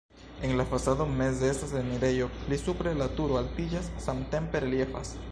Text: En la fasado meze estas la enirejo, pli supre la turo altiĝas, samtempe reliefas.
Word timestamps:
En 0.41 0.57
la 0.57 0.65
fasado 0.65 1.05
meze 1.05 1.49
estas 1.55 1.75
la 1.75 1.83
enirejo, 1.83 2.29
pli 2.45 2.59
supre 2.61 2.93
la 3.03 3.09
turo 3.19 3.37
altiĝas, 3.41 3.91
samtempe 4.07 4.63
reliefas. 4.65 5.13